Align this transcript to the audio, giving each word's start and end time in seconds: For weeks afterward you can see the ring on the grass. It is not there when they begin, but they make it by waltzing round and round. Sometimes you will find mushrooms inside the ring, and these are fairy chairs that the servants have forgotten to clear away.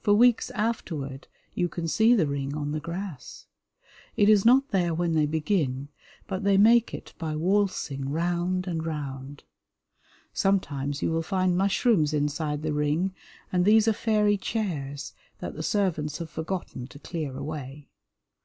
For 0.00 0.12
weeks 0.12 0.50
afterward 0.56 1.28
you 1.54 1.68
can 1.68 1.86
see 1.86 2.16
the 2.16 2.26
ring 2.26 2.52
on 2.52 2.72
the 2.72 2.80
grass. 2.80 3.46
It 4.16 4.28
is 4.28 4.44
not 4.44 4.70
there 4.70 4.92
when 4.92 5.12
they 5.14 5.24
begin, 5.24 5.88
but 6.26 6.42
they 6.42 6.58
make 6.58 6.92
it 6.92 7.14
by 7.16 7.36
waltzing 7.36 8.10
round 8.10 8.66
and 8.66 8.84
round. 8.84 9.44
Sometimes 10.32 11.00
you 11.00 11.12
will 11.12 11.22
find 11.22 11.56
mushrooms 11.56 12.12
inside 12.12 12.62
the 12.62 12.72
ring, 12.74 13.14
and 13.52 13.64
these 13.64 13.86
are 13.86 13.92
fairy 13.92 14.36
chairs 14.36 15.12
that 15.38 15.54
the 15.54 15.62
servants 15.62 16.18
have 16.18 16.28
forgotten 16.28 16.88
to 16.88 16.98
clear 16.98 17.36
away. 17.36 17.88